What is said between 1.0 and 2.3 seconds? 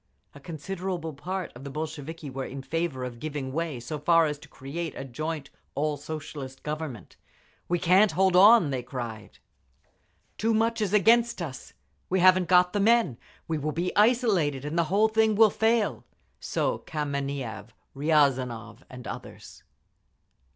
part of the Bolsheviki